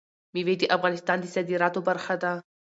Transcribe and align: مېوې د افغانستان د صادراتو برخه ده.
مېوې 0.33 0.55
د 0.59 0.63
افغانستان 0.75 1.17
د 1.21 1.25
صادراتو 1.33 1.79
برخه 1.87 2.15
ده. 2.23 2.31